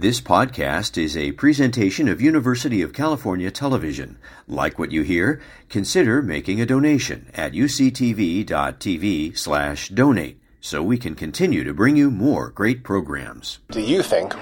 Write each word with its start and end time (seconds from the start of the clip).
This 0.00 0.18
podcast 0.18 0.96
is 0.96 1.14
a 1.14 1.32
presentation 1.32 2.08
of 2.08 2.22
University 2.22 2.80
of 2.80 2.94
California 2.94 3.50
Television. 3.50 4.16
Like 4.48 4.78
what 4.78 4.92
you 4.92 5.02
hear? 5.02 5.42
Consider 5.68 6.22
making 6.22 6.58
a 6.58 6.64
donation 6.64 7.26
at 7.34 7.52
uctv.tv 7.52 9.36
slash 9.36 9.90
donate 9.90 10.40
so 10.58 10.82
we 10.82 10.96
can 10.96 11.14
continue 11.14 11.64
to 11.64 11.74
bring 11.74 11.96
you 11.96 12.10
more 12.10 12.48
great 12.48 12.82
programs. 12.82 13.58
Do 13.70 13.82
you 13.82 14.02
think 14.02 14.32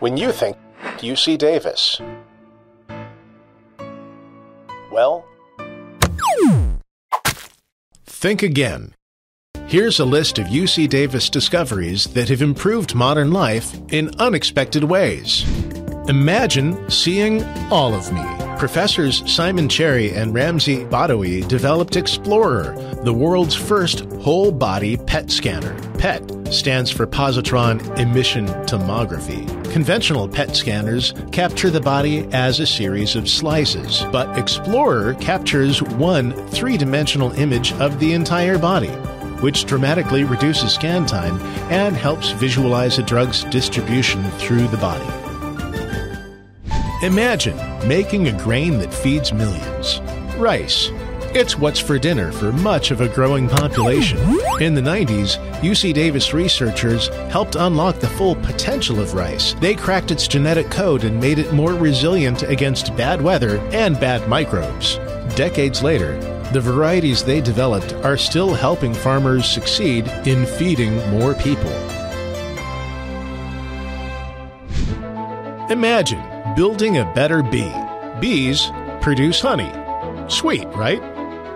when 0.00 0.16
you 0.16 0.32
think 0.32 0.56
UC 0.96 1.36
Davis? 1.36 2.00
Well, 4.90 5.26
Think 8.06 8.42
again. 8.42 8.94
Here's 9.74 9.98
a 9.98 10.04
list 10.04 10.38
of 10.38 10.46
UC 10.46 10.88
Davis 10.88 11.28
discoveries 11.28 12.04
that 12.14 12.28
have 12.28 12.42
improved 12.42 12.94
modern 12.94 13.32
life 13.32 13.76
in 13.88 14.08
unexpected 14.20 14.84
ways. 14.84 15.44
Imagine 16.08 16.88
seeing 16.88 17.42
all 17.72 17.92
of 17.92 18.12
me. 18.12 18.22
Professors 18.56 19.28
Simon 19.28 19.68
Cherry 19.68 20.12
and 20.12 20.32
Ramsey 20.32 20.84
Badawi 20.84 21.48
developed 21.48 21.96
Explorer, 21.96 22.76
the 23.02 23.12
world's 23.12 23.56
first 23.56 24.04
whole 24.22 24.52
body 24.52 24.96
PET 24.96 25.32
scanner. 25.32 25.76
PET 25.98 26.54
stands 26.54 26.92
for 26.92 27.04
positron 27.04 27.98
emission 27.98 28.46
tomography. 28.66 29.44
Conventional 29.72 30.28
PET 30.28 30.54
scanners 30.54 31.14
capture 31.32 31.68
the 31.68 31.80
body 31.80 32.28
as 32.30 32.60
a 32.60 32.66
series 32.66 33.16
of 33.16 33.28
slices, 33.28 34.04
but 34.12 34.38
Explorer 34.38 35.14
captures 35.14 35.82
one 35.82 36.30
three 36.50 36.76
dimensional 36.76 37.32
image 37.32 37.72
of 37.72 37.98
the 37.98 38.12
entire 38.12 38.56
body 38.56 38.96
which 39.44 39.66
dramatically 39.66 40.24
reduces 40.24 40.72
scan 40.72 41.04
time 41.04 41.38
and 41.70 41.94
helps 41.94 42.30
visualize 42.30 42.98
a 42.98 43.02
drug's 43.02 43.44
distribution 43.44 44.24
through 44.38 44.66
the 44.68 44.76
body. 44.78 45.04
Imagine 47.04 47.58
making 47.86 48.26
a 48.26 48.42
grain 48.42 48.78
that 48.78 48.94
feeds 48.94 49.34
millions 49.34 50.00
rice. 50.38 50.88
It's 51.34 51.58
what's 51.58 51.78
for 51.78 51.98
dinner 51.98 52.32
for 52.32 52.52
much 52.52 52.90
of 52.90 53.02
a 53.02 53.08
growing 53.10 53.46
population. 53.46 54.18
In 54.62 54.72
the 54.72 54.80
90s, 54.80 55.36
UC 55.60 55.92
Davis 55.92 56.32
researchers 56.32 57.08
helped 57.30 57.54
unlock 57.54 58.00
the 58.00 58.08
full 58.08 58.36
potential 58.36 58.98
of 58.98 59.12
rice. 59.12 59.52
They 59.60 59.74
cracked 59.74 60.10
its 60.10 60.26
genetic 60.26 60.70
code 60.70 61.04
and 61.04 61.20
made 61.20 61.38
it 61.38 61.52
more 61.52 61.74
resilient 61.74 62.44
against 62.44 62.96
bad 62.96 63.20
weather 63.20 63.58
and 63.74 64.00
bad 64.00 64.26
microbes. 64.26 64.96
Decades 65.36 65.82
later, 65.82 66.18
the 66.52 66.60
varieties 66.60 67.24
they 67.24 67.40
developed 67.40 67.92
are 68.04 68.16
still 68.16 68.54
helping 68.54 68.94
farmers 68.94 69.46
succeed 69.46 70.06
in 70.26 70.46
feeding 70.46 70.96
more 71.10 71.34
people. 71.34 71.72
Imagine 75.70 76.22
building 76.54 76.98
a 76.98 77.12
better 77.14 77.42
bee. 77.42 77.72
Bees 78.20 78.70
produce 79.00 79.40
honey. 79.40 79.72
Sweet, 80.28 80.66
right? 80.68 81.02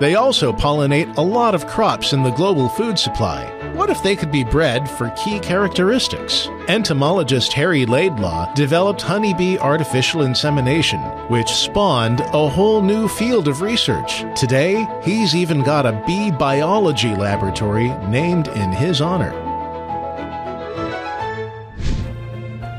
They 0.01 0.15
also 0.15 0.53
pollinate 0.53 1.17
a 1.17 1.23
lot 1.23 1.55
of 1.55 1.67
crops 1.67 2.13
in 2.13 2.23
the 2.23 2.31
global 2.31 2.69
food 2.69 2.99
supply. 2.99 3.58
What 3.79 3.91
if 3.91 4.03
they 4.03 4.17
could 4.17 4.33
be 4.33 4.43
bred 4.43 4.91
for 4.91 5.11
key 5.11 5.39
characteristics? 5.39 6.49
Entomologist 6.67 7.53
Harry 7.53 7.87
Laidlaw 7.87 8.53
developed 8.55 9.01
honeybee 9.01 9.57
artificial 9.57 10.23
insemination, 10.23 10.99
which 11.29 11.49
spawned 11.49 12.19
a 12.19 12.49
whole 12.49 12.83
new 12.83 13.07
field 13.07 13.47
of 13.47 13.61
research. 13.61 14.25
Today, 14.35 14.85
he's 15.05 15.37
even 15.37 15.63
got 15.63 15.87
a 15.87 16.03
bee 16.09 16.33
biology 16.33 17.15
laboratory 17.15 17.91
named 18.09 18.49
in 18.49 18.73
his 18.73 19.01
honor. 19.01 19.31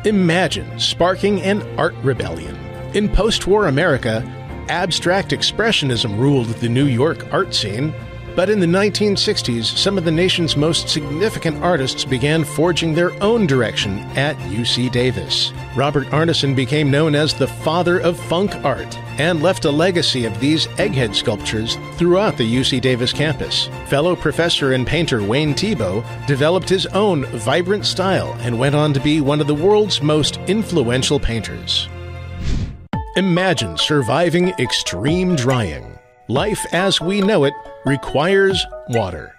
Imagine 0.04 0.78
sparking 0.78 1.42
an 1.44 1.62
art 1.80 1.96
rebellion. 2.04 2.58
In 2.94 3.08
post 3.08 3.48
war 3.48 3.68
America, 3.68 4.22
abstract 4.68 5.32
expressionism 5.32 6.20
ruled 6.20 6.48
the 6.48 6.68
New 6.68 6.88
York 6.88 7.26
art 7.32 7.56
scene, 7.56 7.94
but 8.36 8.50
in 8.50 8.60
the 8.60 8.66
1960s, 8.66 9.66
some 9.66 9.98
of 9.98 10.06
the 10.06 10.12
nation's 10.12 10.56
most 10.56 10.90
significant 10.90 11.62
artists 11.64 12.06
began 12.06 12.44
forging 12.44 12.94
their 12.94 13.12
own 13.24 13.48
direction 13.48 14.00
at 14.18 14.38
UC 14.38 14.92
Davis. 14.92 15.52
Robert 15.76 16.08
Arneson 16.08 16.56
became 16.56 16.92
known 16.92 17.16
as 17.16 17.34
the 17.34 17.48
father 17.48 18.00
of 18.00 18.20
funk 18.20 18.56
art 18.64 18.98
and 19.20 19.44
left 19.44 19.66
a 19.66 19.72
legacy 19.72 20.26
of 20.26 20.40
these 20.40 20.68
egghead 20.78 21.14
sculptures 21.14 21.78
throughout 21.96 22.38
the 22.38 22.56
UC 22.56 22.82
Davis 22.82 23.12
campus. 23.12 23.70
Fellow 23.88 24.16
professor 24.16 24.74
and 24.74 24.88
painter 24.88 25.22
Wayne 25.22 25.54
Thiebaud 25.54 26.04
developed 26.26 26.70
his 26.70 26.86
own 26.88 27.26
vibrant 27.26 27.86
style 27.86 28.36
and 28.40 28.58
went 28.58 28.76
on 28.76 28.94
to 28.94 29.00
be 29.00 29.22
one 29.22 29.42
of 29.42 29.48
the 29.48 29.56
world's 29.56 30.02
most 30.02 30.38
influential 30.48 31.20
painters. 31.20 31.90
Imagine 33.16 33.76
surviving 33.78 34.50
extreme 34.60 35.36
drying. 35.36 36.00
Life 36.30 36.64
as 36.74 37.02
we 37.02 37.22
know 37.22 37.44
it 37.46 37.56
requires 37.88 38.64
water. 38.90 39.34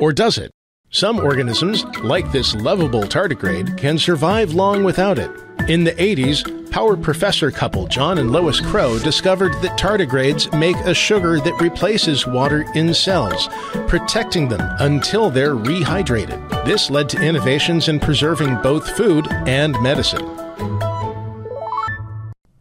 Or 0.00 0.12
does 0.12 0.38
it? 0.38 0.50
Some 0.90 1.20
organisms, 1.20 1.84
like 2.02 2.32
this 2.32 2.52
lovable 2.56 3.02
tardigrade, 3.02 3.78
can 3.78 3.96
survive 3.96 4.54
long 4.54 4.82
without 4.82 5.20
it. 5.20 5.30
In 5.68 5.84
the 5.84 5.92
80s, 5.92 6.72
power 6.72 6.96
professor 6.96 7.52
couple 7.52 7.86
John 7.86 8.18
and 8.18 8.32
Lois 8.32 8.60
Crowe 8.60 8.98
discovered 8.98 9.52
that 9.62 9.78
tardigrades 9.78 10.52
make 10.58 10.74
a 10.78 10.92
sugar 10.92 11.38
that 11.38 11.60
replaces 11.60 12.26
water 12.26 12.66
in 12.74 12.92
cells, 12.92 13.48
protecting 13.86 14.48
them 14.48 14.68
until 14.80 15.30
they're 15.30 15.54
rehydrated. 15.54 16.64
This 16.64 16.90
led 16.90 17.08
to 17.10 17.22
innovations 17.22 17.86
in 17.86 18.00
preserving 18.00 18.60
both 18.62 18.96
food 18.96 19.28
and 19.46 19.80
medicine. 19.80 20.26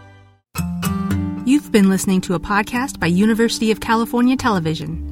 You've 1.45 1.73
been 1.73 1.89
listening 1.89 2.21
to 2.23 2.35
a 2.35 2.41
podcast 2.41 3.01
by 3.01 3.09
University 3.09 3.73
of 3.73 3.81
California 3.81 4.37
Television. 4.37 5.09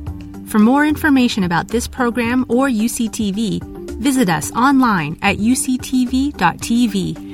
For 0.46 0.58
more 0.58 0.86
information 0.86 1.44
about 1.44 1.68
this 1.68 1.86
program 1.88 2.44
or 2.48 2.68
UCTV, 2.68 3.60
visit 4.00 4.28
us 4.28 4.52
online 4.52 5.18
at 5.22 5.38
uctv.tv 5.38 7.29